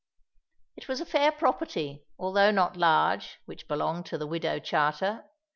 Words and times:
It 0.75 0.87
was 0.87 0.99
a 0.99 1.05
fair 1.05 1.31
property, 1.31 2.07
although 2.17 2.49
not 2.49 2.75
large, 2.75 3.37
which 3.45 3.67
belonged 3.67 4.07
to 4.07 4.17
the 4.17 4.25
Widow 4.25 4.57
Charter. 4.57 5.25